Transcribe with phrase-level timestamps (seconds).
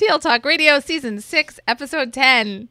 [0.00, 2.70] TL Talk Radio, Season 6, Episode 10.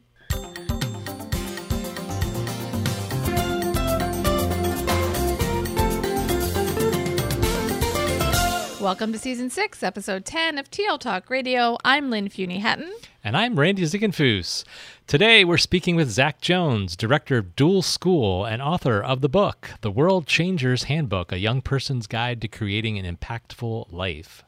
[8.80, 11.76] Welcome to Season 6, Episode 10 of TL Talk Radio.
[11.84, 12.92] I'm Lynn Fuini-Hetten.
[13.22, 14.64] And I'm Randy Ziegenfuss.
[15.06, 19.70] Today we're speaking with Zack Jones, director of Dual School and author of the book,
[19.82, 24.42] The World Changer's Handbook A Young Person's Guide to Creating an Impactful Life.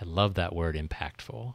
[0.00, 1.54] I love that word, impactful.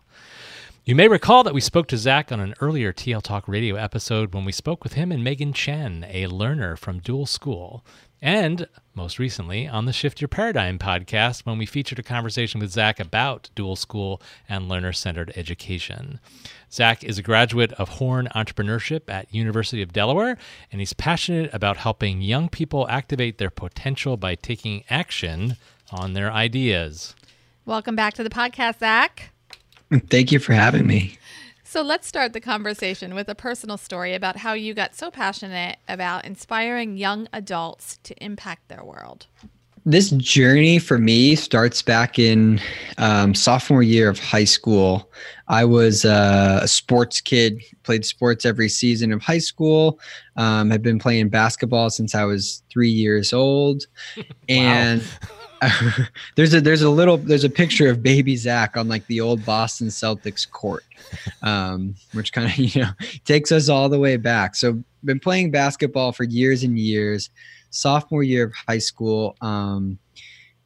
[0.85, 4.33] You may recall that we spoke to Zack on an earlier TL Talk radio episode
[4.33, 7.85] when we spoke with him and Megan Chen, a learner from Dual School
[8.21, 12.73] and most recently on the Shift Your Paradigm podcast when we featured a conversation with
[12.73, 16.19] Zack about dual school and learner centered education.
[16.69, 20.37] Zack is a graduate of Horn Entrepreneurship at University of Delaware,
[20.69, 25.55] and he's passionate about helping young people activate their potential by taking action
[25.91, 27.15] on their ideas.
[27.63, 29.29] Welcome back to the podcast, Zack.
[30.09, 31.17] Thank you for having me.
[31.63, 35.77] So let's start the conversation with a personal story about how you got so passionate
[35.87, 39.25] about inspiring young adults to impact their world.
[39.85, 42.61] This journey for me starts back in
[42.99, 45.09] um, sophomore year of high school.
[45.53, 49.99] I was uh, a sports kid, played sports every season of high school.
[50.35, 53.85] Um, had been playing basketball since I was three years old,
[54.49, 55.03] and
[56.35, 59.45] there's a there's a little there's a picture of baby Zack on like the old
[59.45, 60.85] Boston Celtics court,
[61.43, 62.89] um, which kind of you know
[63.23, 64.55] takes us all the way back.
[64.55, 67.29] So been playing basketball for years and years.
[67.69, 69.99] Sophomore year of high school, um,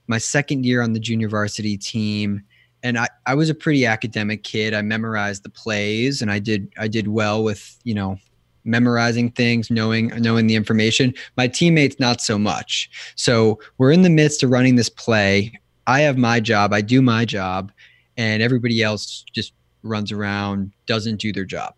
[0.07, 2.43] my second year on the junior varsity team,
[2.87, 4.73] and I, I was a pretty academic kid.
[4.73, 8.17] I memorized the plays, and I did I did well with you know
[8.63, 11.13] memorizing things, knowing knowing the information.
[11.35, 12.89] My teammates not so much.
[13.15, 15.59] So we're in the midst of running this play.
[15.85, 17.73] I have my job, I do my job,
[18.15, 21.73] and everybody else just runs around, doesn't do their job.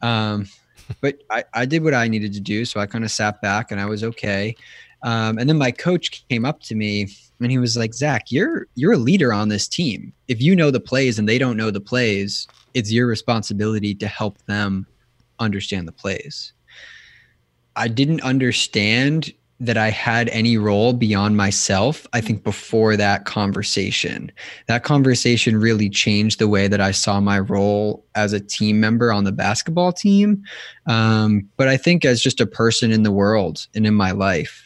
[0.00, 0.46] Um,
[1.00, 3.72] but I, I did what I needed to do, so I kind of sat back
[3.72, 4.54] and I was okay.
[5.02, 7.08] Um, and then my coach came up to me
[7.40, 10.12] and he was like, "Zack, you're you're a leader on this team.
[10.28, 14.06] If you know the plays and they don't know the plays, it's your responsibility to
[14.06, 14.86] help them
[15.38, 16.52] understand the plays.
[17.76, 22.06] I didn't understand that I had any role beyond myself.
[22.12, 24.30] I think before that conversation,
[24.66, 29.10] that conversation really changed the way that I saw my role as a team member
[29.12, 30.42] on the basketball team.
[30.86, 34.65] Um, but I think as just a person in the world and in my life.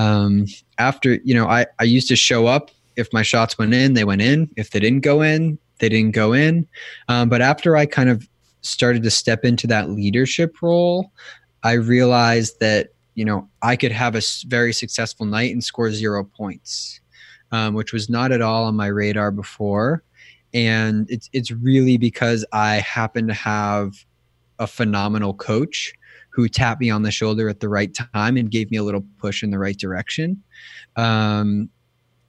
[0.00, 0.46] Um,
[0.78, 2.70] after, you know, I, I used to show up.
[2.96, 4.50] If my shots went in, they went in.
[4.56, 6.66] If they didn't go in, they didn't go in.
[7.08, 8.26] Um, but after I kind of
[8.62, 11.12] started to step into that leadership role,
[11.62, 16.24] I realized that you know I could have a very successful night and score zero
[16.24, 17.00] points,
[17.52, 20.02] um, which was not at all on my radar before.
[20.54, 23.92] And it's it's really because I happen to have
[24.58, 25.92] a phenomenal coach
[26.30, 29.04] who tapped me on the shoulder at the right time and gave me a little
[29.18, 30.42] push in the right direction.
[30.96, 31.68] Um,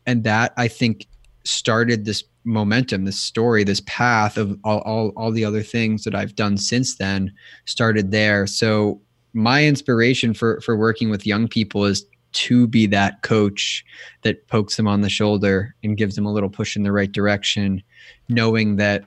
[0.05, 1.07] and that I think
[1.43, 6.15] started this momentum, this story, this path of all, all, all the other things that
[6.15, 7.31] I've done since then
[7.65, 8.47] started there.
[8.47, 8.99] So
[9.33, 13.85] my inspiration for for working with young people is to be that coach
[14.23, 17.11] that pokes them on the shoulder and gives them a little push in the right
[17.11, 17.83] direction,
[18.29, 19.03] knowing that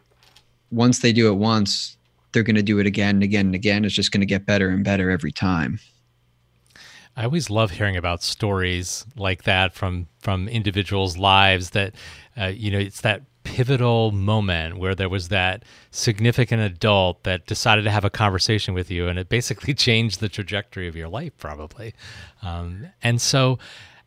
[0.71, 1.97] once they do it once,
[2.35, 3.85] they're going to do it again and again and again.
[3.85, 5.81] It's just going to get better and better every time.
[7.17, 11.95] I always love hearing about stories like that from from individuals' lives that
[12.37, 17.85] uh, you know it's that pivotal moment where there was that significant adult that decided
[17.85, 21.37] to have a conversation with you and it basically changed the trajectory of your life
[21.37, 21.95] probably
[22.43, 23.59] um, and so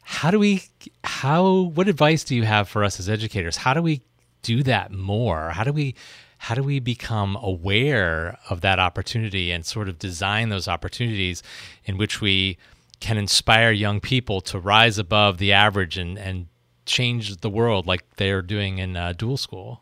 [0.02, 0.64] how do we
[1.04, 4.02] how what advice do you have for us as educators how do we
[4.42, 5.94] do that more how do we
[6.38, 11.44] how do we become aware of that opportunity and sort of design those opportunities
[11.86, 12.58] in which we
[13.00, 16.48] can inspire young people to rise above the average and, and
[16.86, 19.81] change the world like they're doing in uh, dual school?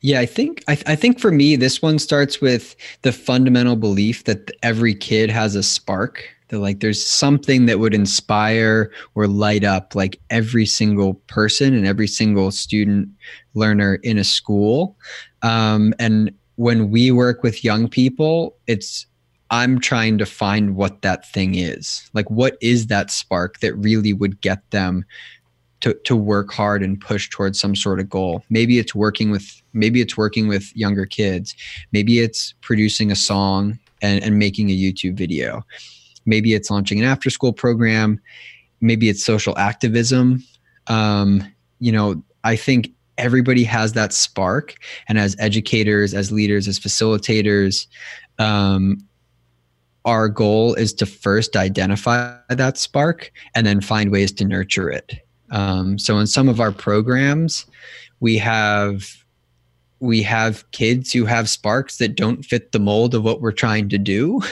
[0.00, 4.24] Yeah, I think I, I, think for me, this one starts with the fundamental belief
[4.24, 6.35] that every kid has a spark.
[6.48, 11.86] That like there's something that would inspire or light up like every single person and
[11.86, 13.08] every single student
[13.54, 14.96] learner in a school.
[15.42, 19.06] Um, and when we work with young people, it's
[19.50, 22.10] I'm trying to find what that thing is.
[22.14, 25.04] Like, what is that spark that really would get them
[25.80, 28.44] to, to work hard and push towards some sort of goal?
[28.50, 31.54] Maybe it's working with, maybe it's working with younger kids.
[31.92, 35.64] Maybe it's producing a song and, and making a YouTube video.
[36.26, 38.20] Maybe it's launching an after school program.
[38.80, 40.44] Maybe it's social activism.
[40.88, 41.42] Um,
[41.78, 44.74] you know, I think everybody has that spark
[45.08, 47.86] and as educators as leaders as facilitators
[48.38, 48.98] um,
[50.04, 55.14] our goal is to first identify that spark and then find ways to nurture it
[55.50, 57.66] um, so in some of our programs
[58.20, 59.25] we have
[60.00, 63.88] we have kids who have sparks that don't fit the mold of what we're trying
[63.88, 64.40] to do.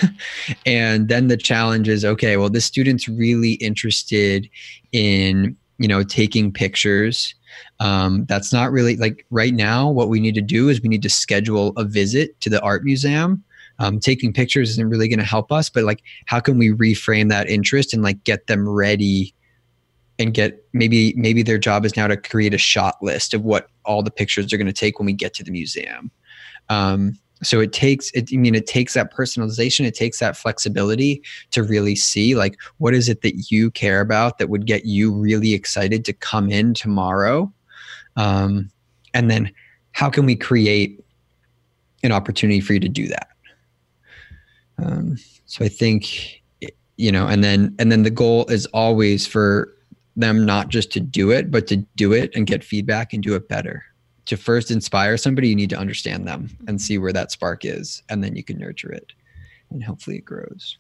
[0.67, 4.49] And then the challenge is okay well this student's really interested
[4.93, 7.35] in you know taking pictures.
[7.81, 11.03] Um, that's not really like right now what we need to do is we need
[11.03, 13.45] to schedule a visit to the art museum.
[13.81, 17.29] Um, taking pictures isn't really going to help us but like how can we reframe
[17.31, 19.35] that interest and like get them ready
[20.19, 23.69] and get maybe maybe their job is now to create a shot list of what
[23.85, 26.11] all the pictures are going to take when we get to the museum.
[26.69, 31.23] Um, so it takes it i mean it takes that personalization it takes that flexibility
[31.51, 35.13] to really see like what is it that you care about that would get you
[35.13, 37.53] really excited to come in tomorrow?
[38.17, 38.71] Um,
[39.13, 39.53] and then
[39.93, 41.05] how can we create
[42.03, 43.29] an opportunity for you to do that?
[44.79, 46.43] Um, so i think
[46.97, 49.74] you know and then and then the goal is always for
[50.17, 53.35] them not just to do it but to do it and get feedback and do
[53.35, 53.85] it better
[54.27, 58.03] to first inspire somebody you need to understand them and see where that spark is
[58.09, 59.13] and then you can nurture it
[59.71, 60.79] and hopefully it grows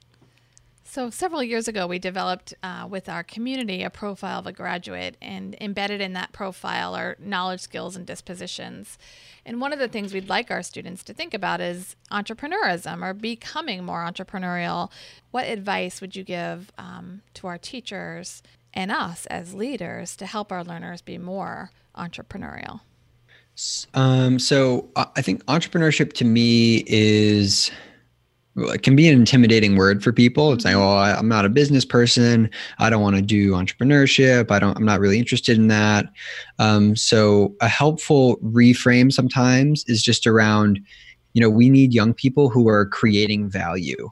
[0.94, 5.16] so, several years ago, we developed uh, with our community a profile of a graduate,
[5.20, 8.96] and embedded in that profile are knowledge, skills, and dispositions.
[9.44, 13.12] And one of the things we'd like our students to think about is entrepreneurism or
[13.12, 14.92] becoming more entrepreneurial.
[15.32, 18.40] What advice would you give um, to our teachers
[18.74, 22.80] and us as leaders to help our learners be more entrepreneurial?
[23.94, 27.70] Um, so, I think entrepreneurship to me is
[28.56, 30.52] it can be an intimidating word for people.
[30.52, 32.50] It's like, oh, I'm not a business person.
[32.78, 34.50] I don't want to do entrepreneurship.
[34.50, 34.76] I don't.
[34.76, 36.06] I'm not really interested in that.
[36.58, 40.80] Um, so a helpful reframe sometimes is just around,
[41.32, 44.10] you know, we need young people who are creating value,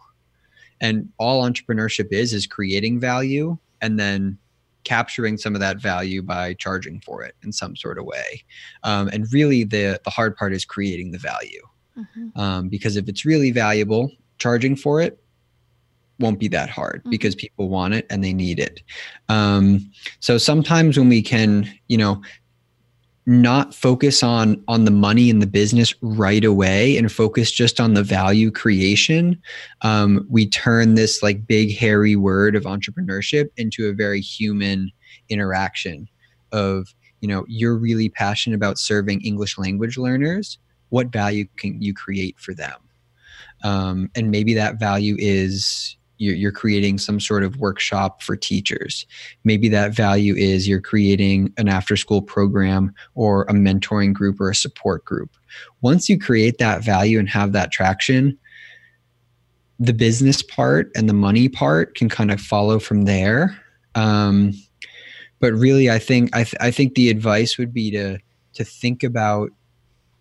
[0.80, 4.38] and all entrepreneurship is is creating value and then
[4.84, 8.44] capturing some of that value by charging for it in some sort of way.
[8.82, 11.62] Um, and really, the the hard part is creating the value.
[11.98, 12.40] Mm-hmm.
[12.40, 15.22] Um, because if it's really valuable charging for it
[16.18, 17.10] won't be that hard mm-hmm.
[17.10, 18.82] because people want it and they need it.
[19.28, 19.90] Um,
[20.20, 22.22] so sometimes when we can, you know,
[23.24, 27.94] not focus on on the money in the business right away and focus just on
[27.94, 29.40] the value creation
[29.82, 34.90] um, we turn this like big hairy word of entrepreneurship into a very human
[35.28, 36.08] interaction
[36.52, 40.58] of you know you're really passionate about serving english language learners.
[40.90, 42.78] What value can you create for them?
[43.64, 49.06] Um, and maybe that value is you're, you're creating some sort of workshop for teachers.
[49.44, 54.50] Maybe that value is you're creating an after school program or a mentoring group or
[54.50, 55.30] a support group.
[55.80, 58.38] Once you create that value and have that traction
[59.80, 63.58] the business part and the money part can kind of follow from there.
[63.96, 64.52] Um,
[65.40, 68.18] but really i think I, th- I think the advice would be to
[68.54, 69.50] to think about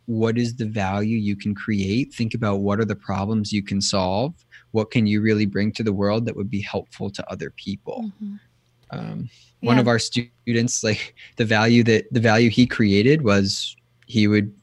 [0.05, 2.13] what is the value you can create.
[2.13, 4.33] Think about what are the problems you can solve
[4.71, 8.11] what can you really bring to the world that would be helpful to other people
[8.23, 8.35] mm-hmm.
[8.91, 9.29] um,
[9.61, 9.67] yeah.
[9.67, 13.75] one of our students like the value that the value he created was
[14.07, 14.53] he would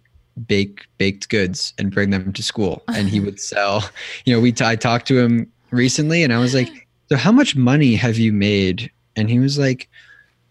[0.46, 3.88] bake baked goods and bring them to school and he would sell
[4.24, 7.32] you know we t- I talked to him recently and i was like so how
[7.32, 9.88] much money have you made and he was like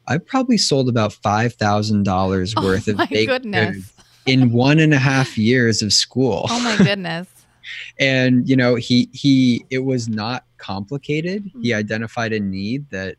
[0.08, 3.76] i probably sold about $5000 worth oh, of baked goodness.
[3.76, 3.94] goods
[4.28, 6.46] in one and a half years of school.
[6.50, 7.28] Oh my goodness.
[8.00, 11.46] And you know, he he it was not complicated.
[11.46, 11.62] Mm-hmm.
[11.62, 13.16] He identified a need that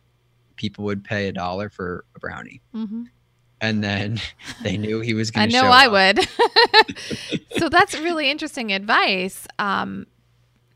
[0.57, 2.61] people would pay a dollar for a brownie.
[2.75, 3.05] Mm-hmm.
[3.61, 4.21] And then
[4.63, 5.57] they knew he was going to.
[5.57, 6.17] I know I up.
[6.17, 7.41] would.
[7.59, 9.47] so that's really interesting advice.
[9.59, 10.07] Um,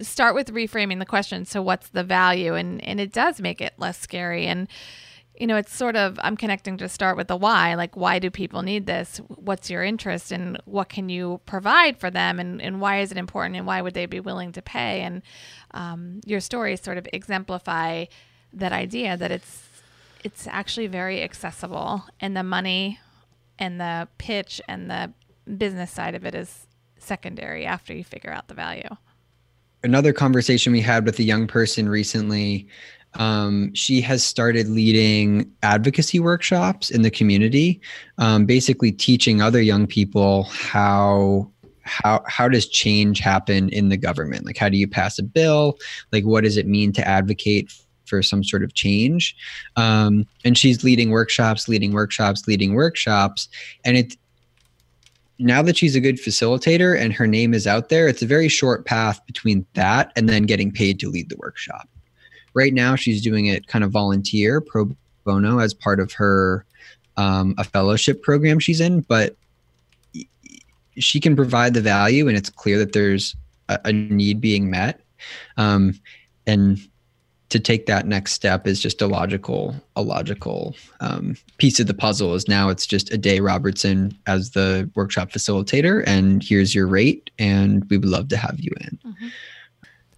[0.00, 1.44] start with reframing the question.
[1.44, 2.54] So, what's the value?
[2.54, 4.46] And and it does make it less scary.
[4.46, 4.68] And
[5.42, 7.74] you know, it's sort of, I'm connecting to start with the why.
[7.74, 9.20] Like, why do people need this?
[9.26, 10.30] What's your interest?
[10.30, 12.38] And what can you provide for them?
[12.38, 13.56] And, and why is it important?
[13.56, 15.00] And why would they be willing to pay?
[15.00, 15.20] And
[15.72, 18.04] um, your stories sort of exemplify
[18.52, 19.66] that idea that it's,
[20.22, 22.04] it's actually very accessible.
[22.20, 23.00] And the money
[23.58, 25.12] and the pitch and the
[25.58, 26.68] business side of it is
[27.00, 28.90] secondary after you figure out the value.
[29.82, 32.68] Another conversation we had with a young person recently
[33.14, 37.80] um, she has started leading advocacy workshops in the community,
[38.18, 41.50] um, basically teaching other young people how
[41.84, 44.46] how how does change happen in the government?
[44.46, 45.78] Like how do you pass a bill?
[46.12, 47.72] Like what does it mean to advocate
[48.06, 49.36] for some sort of change?
[49.76, 53.48] Um, and she's leading workshops leading workshops leading workshops.
[53.84, 54.16] And it
[55.38, 58.48] now that she's a good facilitator and her name is out there, it's a very
[58.48, 61.88] short path between that and then getting paid to lead the workshop.
[62.54, 64.90] Right now, she's doing it kind of volunteer pro
[65.24, 66.64] bono as part of her
[67.16, 69.36] um, a fellowship program she's in, but
[70.98, 73.34] she can provide the value, and it's clear that there's
[73.68, 75.00] a, a need being met.
[75.56, 75.98] Um,
[76.46, 76.78] and
[77.52, 81.92] to take that next step is just a logical a logical um, piece of the
[81.92, 87.30] puzzle is now it's just Ade Robertson as the workshop facilitator and here's your rate
[87.38, 89.28] and we would love to have you in mm-hmm.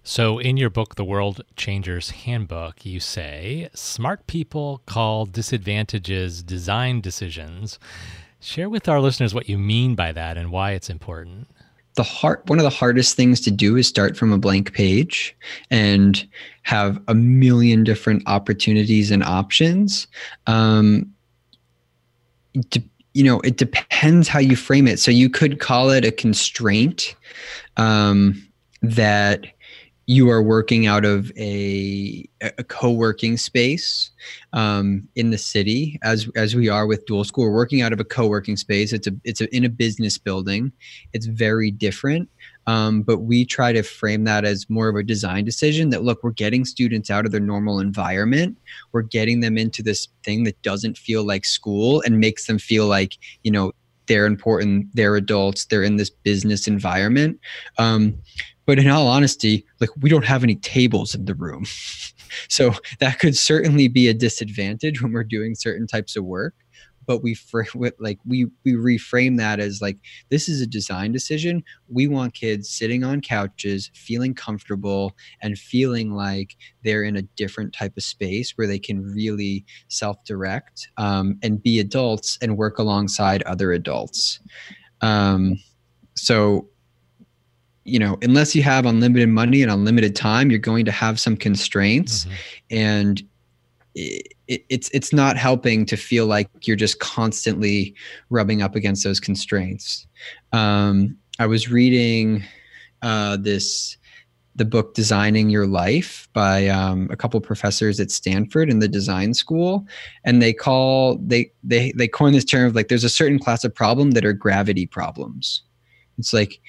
[0.07, 7.01] So in your book the world changers handbook you say smart people call disadvantages design
[7.01, 7.79] decisions.
[8.39, 11.47] Share with our listeners what you mean by that and why it's important.
[11.95, 15.35] The hard one of the hardest things to do is start from a blank page
[15.71, 16.27] and
[16.61, 20.05] have a million different opportunities and options.
[20.45, 21.11] Um,
[23.15, 24.99] you know it depends how you frame it.
[24.99, 27.15] So you could call it a constraint
[27.77, 28.47] um,
[28.83, 29.47] that
[30.07, 34.11] you are working out of a, a co-working space
[34.53, 37.99] um, in the city as as we are with dual school we're working out of
[37.99, 38.93] a co-working space.
[38.93, 40.71] It's a it's a, in a business building.
[41.13, 42.29] It's very different
[42.67, 46.23] um, but we try to frame that as more of a design decision that look
[46.23, 48.57] we're getting students out of their normal environment.
[48.91, 52.87] We're getting them into this thing that doesn't feel like school and makes them feel
[52.87, 53.71] like you know
[54.07, 57.39] they're important they're adults they're in this business environment.
[57.77, 58.15] Um,
[58.65, 61.65] but in all honesty, like we don't have any tables in the room.
[62.49, 66.55] so that could certainly be a disadvantage when we're doing certain types of work.
[67.07, 67.37] But we
[67.99, 69.97] like we we reframe that as like
[70.29, 71.63] this is a design decision.
[71.87, 77.73] We want kids sitting on couches, feeling comfortable, and feeling like they're in a different
[77.73, 83.43] type of space where they can really self-direct um, and be adults and work alongside
[83.43, 84.39] other adults.
[85.01, 85.59] Um,
[86.15, 86.67] so
[87.85, 91.37] you know unless you have unlimited money and unlimited time you're going to have some
[91.37, 92.25] constraints.
[92.25, 92.77] Mm-hmm.
[92.77, 93.23] and
[93.93, 97.95] it, it, it's it's not helping to feel like you're just constantly
[98.29, 100.05] rubbing up against those constraints.
[100.51, 102.43] Um, i was reading
[103.01, 103.97] uh, this
[104.55, 109.33] the book designing your life by um, a couple professors at stanford in the design
[109.33, 109.85] school.
[110.23, 113.63] And they call they they they coin this term of like there's a certain class
[113.63, 115.61] of problem that are gravity problems.
[116.17, 116.61] It's like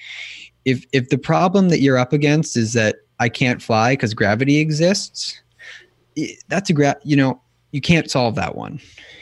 [0.67, 4.57] if if the problem that you're up against is that I can't fly because gravity
[4.57, 5.41] exists,
[6.49, 8.79] that's a gra- you know you can't solve that one.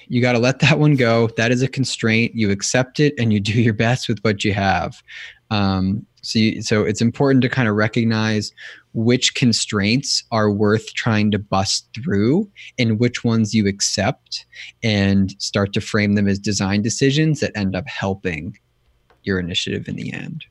[0.07, 1.29] You got to let that one go.
[1.37, 2.33] That is a constraint.
[2.35, 5.01] You accept it and you do your best with what you have.
[5.51, 8.51] Um, so, you, so it's important to kind of recognize
[8.93, 12.49] which constraints are worth trying to bust through
[12.79, 14.45] and which ones you accept
[14.81, 18.57] and start to frame them as design decisions that end up helping
[19.23, 20.45] your initiative in the end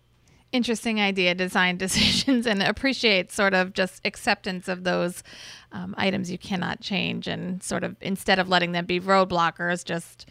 [0.54, 5.22] interesting idea design decisions and appreciate sort of just acceptance of those
[5.72, 10.26] um, items you cannot change and sort of instead of letting them be roadblockers just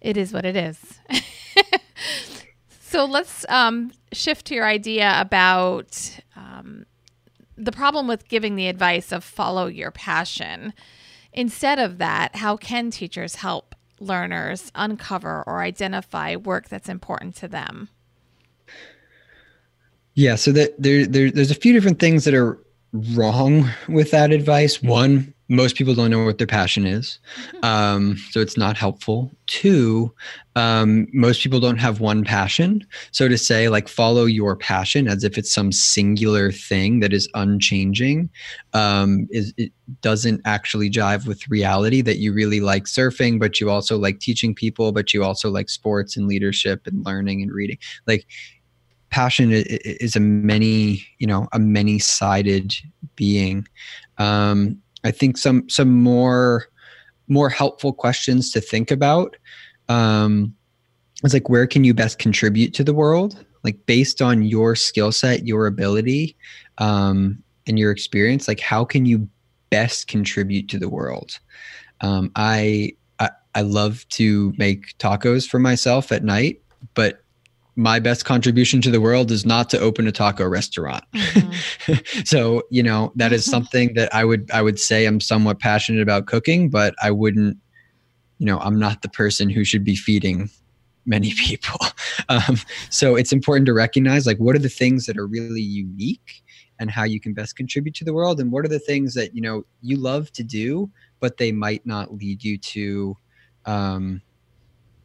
[0.00, 1.00] it is what it is.
[2.94, 6.86] So let's um, shift to your idea about um,
[7.56, 10.72] the problem with giving the advice of follow your passion.
[11.32, 17.48] Instead of that how can teachers help learners uncover or identify work that's important to
[17.48, 17.88] them
[20.14, 22.58] yeah, so that there, there there's a few different things that are
[23.14, 24.80] wrong with that advice.
[24.80, 27.18] One, most people don't know what their passion is,
[27.48, 27.64] mm-hmm.
[27.64, 29.32] um, so it's not helpful.
[29.46, 30.14] Two,
[30.54, 32.86] um, most people don't have one passion.
[33.10, 37.28] So to say like follow your passion as if it's some singular thing that is
[37.34, 38.30] unchanging,
[38.72, 42.02] um, is it doesn't actually jive with reality.
[42.02, 45.68] That you really like surfing, but you also like teaching people, but you also like
[45.68, 47.78] sports and leadership and learning and reading.
[48.06, 48.26] Like
[49.14, 52.74] passion is a many you know a many sided
[53.14, 53.66] being.
[54.18, 56.66] Um, i think some some more
[57.28, 59.36] more helpful questions to think about
[59.88, 60.54] um,
[61.22, 63.44] is like where can you best contribute to the world?
[63.62, 66.36] Like based on your skill set your ability
[66.78, 69.28] um, and your experience like how can you
[69.70, 71.38] best contribute to the world?
[72.00, 76.60] Um, I, I i love to make tacos for myself at night
[76.94, 77.23] but
[77.76, 81.04] my best contribution to the world is not to open a taco restaurant.
[81.14, 82.22] Mm-hmm.
[82.24, 86.02] so, you know, that is something that I would I would say I'm somewhat passionate
[86.02, 87.58] about cooking, but I wouldn't,
[88.38, 90.50] you know, I'm not the person who should be feeding
[91.06, 91.78] many people.
[92.28, 92.58] Um,
[92.90, 96.42] so it's important to recognize like what are the things that are really unique
[96.80, 99.34] and how you can best contribute to the world and what are the things that,
[99.34, 100.90] you know, you love to do,
[101.20, 103.16] but they might not lead you to
[103.66, 104.20] um,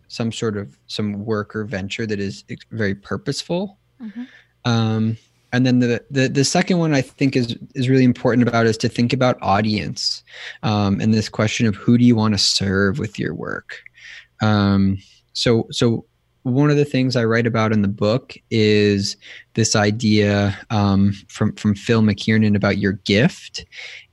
[0.10, 3.78] some sort of some work or venture that is very purposeful.
[4.02, 4.24] Mm-hmm.
[4.66, 5.18] Um,
[5.52, 8.78] and then the, the the second one I think is is really important about is
[8.78, 10.24] to think about audience,
[10.64, 13.80] um, and this question of who do you want to serve with your work.
[14.42, 14.98] Um,
[15.34, 16.06] so so
[16.44, 19.18] one of the things I write about in the book is
[19.56, 23.66] this idea um, from from Phil McKiernan about your gift,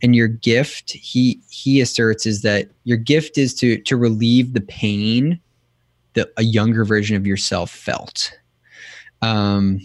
[0.03, 4.61] and your gift he he asserts is that your gift is to to relieve the
[4.63, 5.39] pain
[6.17, 8.37] that a younger version of yourself felt.
[9.23, 9.81] Um,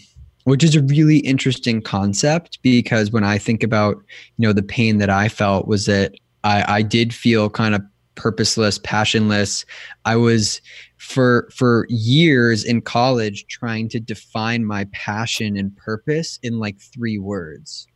[0.46, 3.96] which is a really interesting concept because when I think about,
[4.38, 7.84] you know, the pain that I felt was that I, I did feel kind of
[8.16, 9.66] purposeless, passionless.
[10.06, 10.62] I was
[10.98, 17.18] for for years in college trying to define my passion and purpose in like three
[17.18, 17.88] words.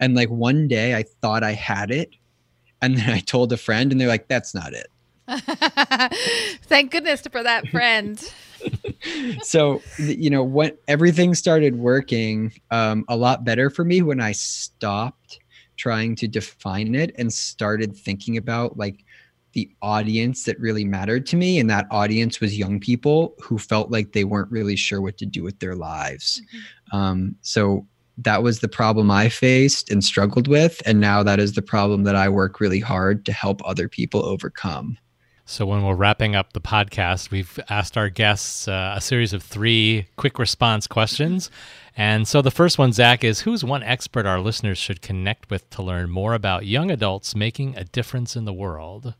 [0.00, 2.10] And like one day I thought I had it.
[2.82, 4.88] And then I told a friend and they're like, that's not it.
[6.62, 8.22] Thank goodness for that friend.
[9.42, 14.32] so you know when everything started working um, a lot better for me when i
[14.32, 15.38] stopped
[15.76, 19.04] trying to define it and started thinking about like
[19.52, 23.90] the audience that really mattered to me and that audience was young people who felt
[23.90, 26.96] like they weren't really sure what to do with their lives mm-hmm.
[26.96, 27.86] um, so
[28.18, 32.04] that was the problem i faced and struggled with and now that is the problem
[32.04, 34.96] that i work really hard to help other people overcome
[35.48, 39.44] so, when we're wrapping up the podcast, we've asked our guests uh, a series of
[39.44, 41.52] three quick response questions.
[41.96, 45.70] And so, the first one, Zack, is Who's one expert our listeners should connect with
[45.70, 49.14] to learn more about young adults making a difference in the world?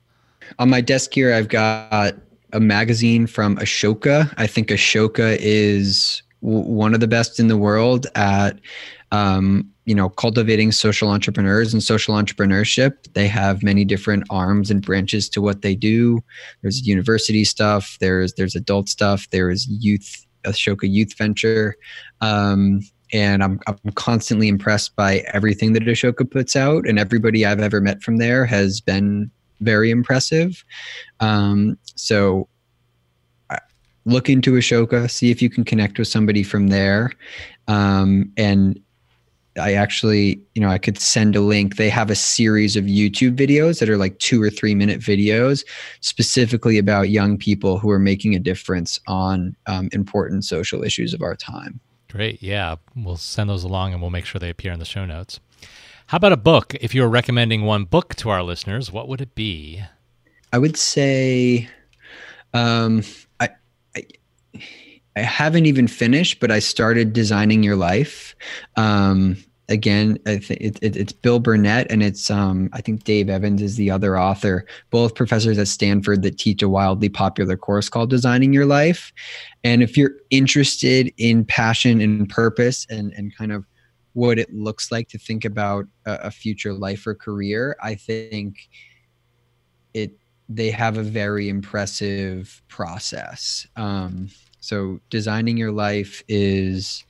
[0.59, 2.17] On my desk here, I've got
[2.53, 4.35] a magazine from Ashoka.
[4.37, 8.59] I think Ashoka is w- one of the best in the world at
[9.13, 13.13] um, you know cultivating social entrepreneurs and social entrepreneurship.
[13.15, 16.21] They have many different arms and branches to what they do.
[16.63, 21.77] There's university stuff there's there's adult stuff there's youth ashoka youth venture.
[22.21, 22.81] Um,
[23.13, 27.81] and I'm, I'm constantly impressed by everything that ashoka puts out and everybody i've ever
[27.81, 30.65] met from there has been very impressive.
[31.21, 32.49] Um, so
[34.05, 37.13] look into ashoka see if you can connect with somebody from there.
[37.69, 38.81] Um, and
[39.59, 41.77] I actually, you know, I could send a link.
[41.77, 45.65] They have a series of YouTube videos that are like two or three minute videos
[46.01, 51.23] specifically about young people who are making a difference on um, important social issues of
[51.23, 51.81] our time.
[52.11, 52.43] Great.
[52.43, 52.77] Yeah.
[52.95, 55.41] We'll send those along and we'll make sure they appear in the show notes.
[56.09, 56.75] How about a book?
[56.81, 59.83] If you were recommending one book to our listeners, what would it be?
[60.53, 61.69] I would say,
[62.55, 63.03] um,
[63.41, 63.49] I,
[63.97, 64.05] I
[65.17, 68.37] I haven't even finished, but I started designing your life.
[68.77, 69.37] Um,
[69.69, 73.77] again, I it, it, it's Bill Burnett and it's um, I think Dave Evans is
[73.77, 74.67] the other author.
[74.91, 79.13] Both professors at Stanford that teach a wildly popular course called Designing Your Life.
[79.65, 83.65] And if you're interested in passion and purpose and and kind of
[84.13, 88.69] what it looks like to think about a, a future life or career, I think
[89.95, 90.13] it
[90.49, 93.67] they have a very impressive process.
[93.75, 94.29] Um,
[94.67, 97.05] so designing your life is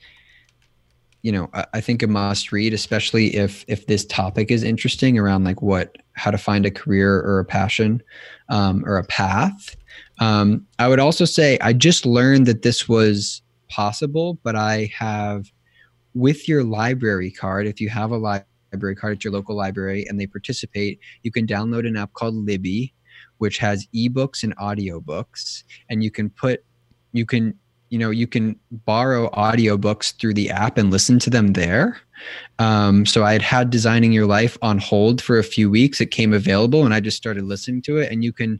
[1.23, 5.43] you know I, think a must read especially if if this topic is interesting around
[5.43, 8.01] like what how to find a career or a passion
[8.49, 9.75] um, or a path.
[10.19, 15.51] Um, i would also say i just learned that this was possible but i have
[16.13, 20.19] with your library card if you have a library card at your local library and
[20.19, 22.93] they participate you can download an app called libby
[23.39, 26.63] which has ebooks and audiobooks and you can put
[27.11, 27.57] you can
[27.89, 31.99] you know you can borrow audiobooks through the app and listen to them there.
[32.59, 36.01] Um, so i had had designing your life on hold for a few weeks.
[36.01, 38.11] It came available and i just started listening to it.
[38.11, 38.59] And you can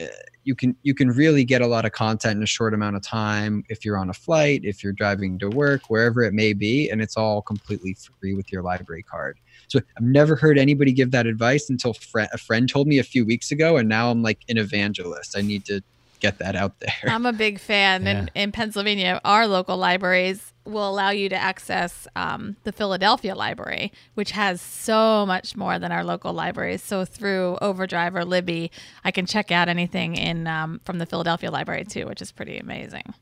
[0.00, 0.06] uh,
[0.44, 3.02] you can you can really get a lot of content in a short amount of
[3.02, 6.88] time if you're on a flight if you're driving to work wherever it may be.
[6.90, 9.38] And it's all completely free with your library card.
[9.66, 13.04] So i've never heard anybody give that advice until fr- a friend told me a
[13.04, 13.78] few weeks ago.
[13.78, 15.36] And now i'm like an evangelist.
[15.36, 15.82] I need to
[16.20, 16.92] get that out there.
[17.04, 18.04] I'm a big fan.
[18.04, 18.20] Yeah.
[18.20, 23.92] In, in Pennsylvania, our local libraries will allow you to access um, the Philadelphia Library,
[24.14, 26.82] which has so much more than our local libraries.
[26.82, 28.70] So through Overdrive or Libby,
[29.04, 32.58] I can check out anything in um, from the Philadelphia Library too, which is pretty
[32.58, 33.14] amazing.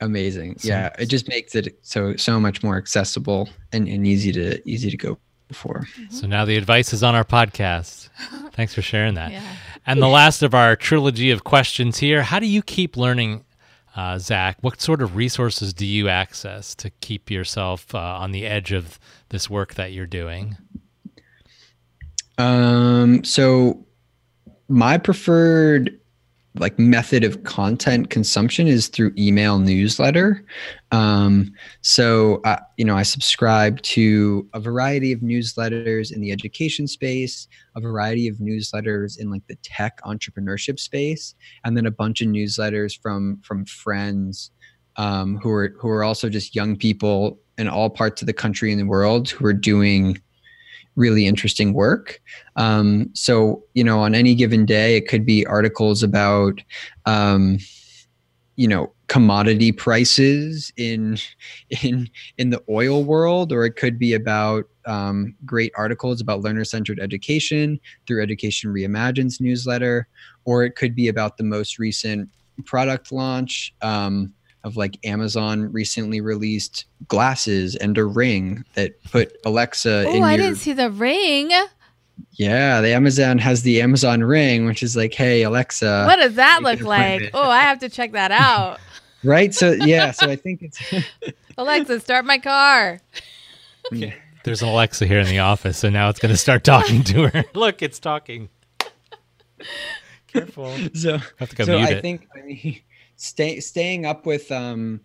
[0.00, 0.90] Amazing, yeah.
[0.98, 4.96] It just makes it so so much more accessible and, and easy to easy to
[4.96, 5.18] go
[5.54, 5.80] for.
[5.80, 6.14] Mm-hmm.
[6.14, 8.08] So now the advice is on our podcast.
[8.52, 9.32] Thanks for sharing that.
[9.32, 9.42] Yeah.
[9.86, 13.44] And the last of our trilogy of questions here How do you keep learning,
[13.96, 14.58] uh, Zack?
[14.60, 18.98] What sort of resources do you access to keep yourself uh, on the edge of
[19.30, 20.56] this work that you're doing?
[22.36, 23.86] Um, so,
[24.68, 25.98] my preferred
[26.60, 30.44] like method of content consumption is through email newsletter.
[30.90, 36.86] Um, so, uh, you know, I subscribe to a variety of newsletters in the education
[36.86, 42.20] space, a variety of newsletters in like the tech entrepreneurship space, and then a bunch
[42.20, 44.50] of newsletters from from friends
[44.96, 48.70] um, who are who are also just young people in all parts of the country
[48.70, 50.20] and the world who are doing
[50.98, 52.20] really interesting work.
[52.56, 56.60] Um, so, you know, on any given day, it could be articles about,
[57.06, 57.58] um,
[58.56, 61.16] you know, commodity prices in
[61.82, 66.98] in in the oil world, or it could be about um, great articles about learner-centered
[66.98, 70.08] education through Education Reimagined's newsletter,
[70.44, 72.28] or it could be about the most recent
[72.64, 73.74] product launch.
[73.82, 74.34] Um,
[74.64, 80.34] of like Amazon recently released glasses and a ring that put Alexa oh, in I
[80.34, 81.50] your didn't see the ring.
[82.32, 86.62] yeah, the Amazon has the Amazon Ring, which is like, hey Alexa, what does that
[86.62, 87.30] look like?
[87.34, 88.80] Oh, I have to check that out.
[89.24, 89.54] right?
[89.54, 90.80] So yeah, so I think it's
[91.58, 93.00] Alexa, start my car.
[93.90, 94.12] yeah.
[94.44, 97.28] There's an Alexa here in the office, so now it's going to start talking to
[97.28, 97.44] her.
[97.54, 98.48] Look, it's talking.
[100.28, 100.74] Careful.
[100.94, 102.02] so have to go so mute I it.
[102.02, 102.80] think I mean,
[103.18, 105.00] stay, staying up with um,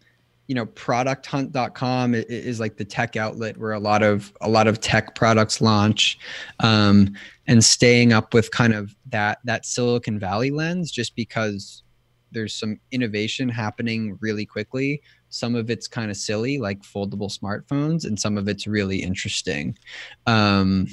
[0.47, 4.49] you know producthunt.com i- i- is like the tech outlet where a lot of a
[4.49, 6.17] lot of tech products launch.
[6.61, 7.13] Um,
[7.47, 11.83] and staying up with kind of that that Silicon Valley lens just because
[12.31, 15.01] there's some innovation happening really quickly.
[15.29, 19.77] Some of it's kind of silly like foldable smartphones and some of it's really interesting.
[20.25, 20.87] Um,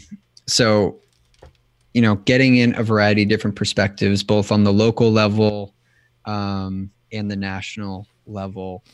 [0.47, 1.01] so
[1.95, 5.75] you know getting in a variety of different perspectives both on the local level
[6.25, 8.85] um, and the national level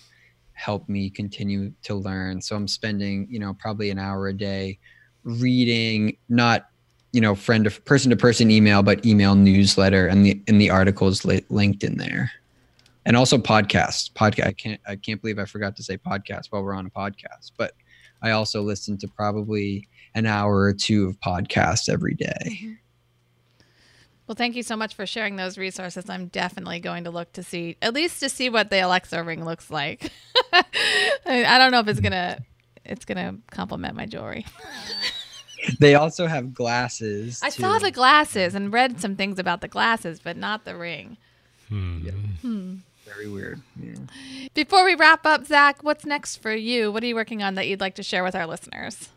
[0.53, 2.41] help me continue to learn.
[2.41, 4.79] So i'm spending you know probably an hour a day
[5.25, 6.69] reading not
[7.13, 10.71] you know friend to person to person email but email newsletter and the and the
[10.71, 12.31] articles li- linked in there.
[13.05, 16.63] And also podcasts podcast i can't i can't believe i forgot to say podcast while
[16.65, 17.73] we're on a podcast but
[18.23, 22.73] i also listen to probably an hour or two of podcasts every day mm-hmm.
[24.27, 26.11] Well, thank you so much for sharing those resources.
[26.11, 29.45] I'm definitely going to look to see, at least to see what the Alexa ring
[29.45, 30.11] looks like.
[30.53, 32.41] I I don't know if it's gonna,
[32.85, 34.45] it's gonna complement my jewelry.
[35.81, 40.21] they also have glasses I saw the glasses and read some things about the glasses,
[40.23, 41.17] but not the ring.
[41.69, 42.77] Hmm.
[43.05, 43.95] very weird yeah.
[44.55, 46.93] Before we wrap up, Zack, what's next for you?
[46.93, 49.09] What are you working on that you'd like to share with our listeners?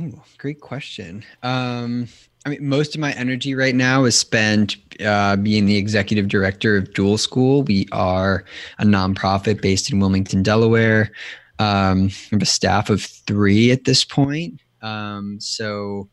[0.00, 1.24] Ooh, great question.
[1.42, 2.08] Um,
[2.44, 6.76] I mean, most of my energy right now is spent uh, being the executive director
[6.76, 7.62] of Dual School.
[7.62, 8.44] We are
[8.78, 11.10] a nonprofit based in Wilmington, Delaware.
[11.58, 14.60] Um, we have a staff of three at this point.
[14.82, 16.08] Um, so,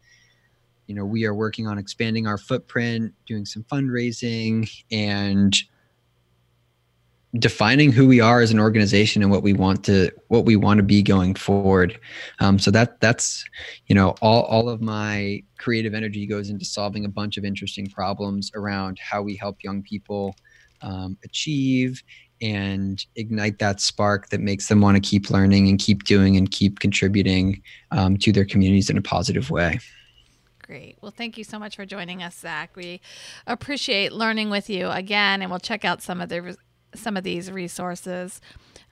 [0.87, 5.53] you know, we are working on expanding our footprint, doing some fundraising, and
[7.39, 10.77] defining who we are as an organization and what we want to what we want
[10.77, 11.99] to be going forward
[12.39, 13.43] um, so that that's
[13.87, 17.87] you know all, all of my creative energy goes into solving a bunch of interesting
[17.87, 20.35] problems around how we help young people
[20.81, 22.03] um, achieve
[22.41, 26.51] and ignite that spark that makes them want to keep learning and keep doing and
[26.51, 29.79] keep contributing um, to their communities in a positive way
[30.65, 30.97] Great.
[31.01, 32.77] Well, thank you so much for joining us, Zack.
[32.77, 33.01] We
[33.45, 36.55] appreciate learning with you again, and we'll check out some of the
[36.95, 38.41] some of these resources.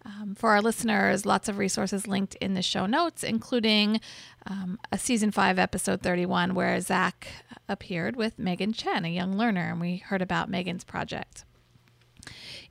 [0.03, 4.01] Um, for our listeners, lots of resources linked in the show notes, including
[4.47, 7.27] um, a season five, episode 31, where Zack
[7.69, 11.45] appeared with Megan Chen, a young learner, and we heard about Megan's project.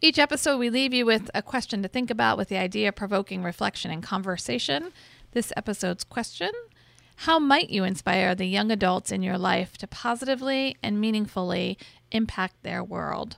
[0.00, 2.96] Each episode, we leave you with a question to think about with the idea of
[2.96, 4.92] provoking reflection and conversation.
[5.32, 6.50] This episode's question
[7.16, 11.78] How might you inspire the young adults in your life to positively and meaningfully
[12.10, 13.36] impact their world?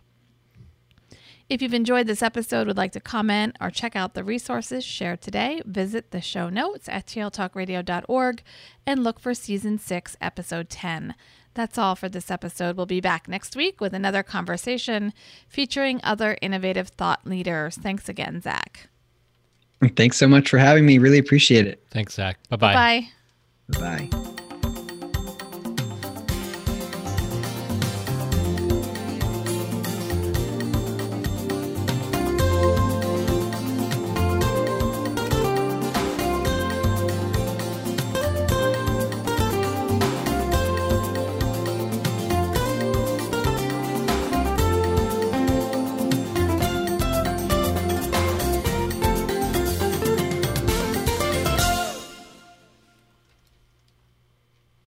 [1.52, 5.20] If you've enjoyed this episode, would like to comment or check out the resources shared
[5.20, 8.42] today, visit the show notes at tltalkradio.org
[8.86, 11.14] and look for season 6, episode 10.
[11.52, 12.78] That's all for this episode.
[12.78, 15.12] We'll be back next week with another conversation
[15.46, 17.76] featuring other innovative thought leaders.
[17.76, 18.88] Thanks again, Zack.
[19.94, 22.38] thanks so much for having me really appreciate it Thanks, Zack.
[22.48, 23.08] Bye bye.
[23.68, 24.08] Bye.
[24.08, 24.41] bye